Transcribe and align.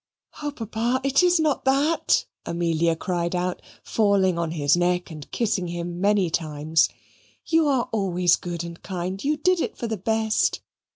"Oh, 0.41 0.49
papa! 0.49 0.99
it 1.03 1.21
is 1.21 1.39
not 1.39 1.63
that," 1.65 2.25
Amelia 2.43 2.95
cried 2.95 3.35
out, 3.35 3.61
falling 3.83 4.35
on 4.35 4.49
his 4.49 4.75
neck 4.75 5.11
and 5.11 5.29
kissing 5.29 5.67
him 5.67 6.01
many 6.01 6.31
times. 6.31 6.89
"You 7.45 7.67
are 7.67 7.87
always 7.91 8.35
good 8.35 8.63
and 8.63 8.81
kind. 8.81 9.23
You 9.23 9.37
did 9.37 9.59
it 9.61 9.77
for 9.77 9.85
the 9.85 9.97
best. 9.97 10.61